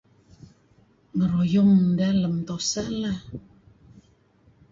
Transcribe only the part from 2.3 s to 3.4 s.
tuseh Iah.